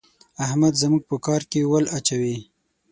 [0.45, 2.37] احمد زموږ په کار کې ول اچوي.